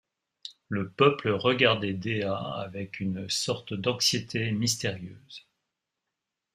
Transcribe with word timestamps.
Le 0.67 0.89
peuple 0.89 1.29
regardait 1.29 1.93
Dea 1.93 2.23
avec 2.55 2.99
une 2.99 3.29
sorte 3.29 3.75
d’anxiété 3.75 4.51
mystérieuse. 4.51 5.47